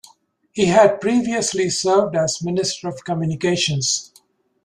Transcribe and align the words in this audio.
He 0.51 0.65
had 0.65 0.99
previously 0.99 1.69
served 1.69 2.15
as 2.15 2.41
Minister 2.41 2.87
of 2.87 3.03
Communications. 3.05 4.11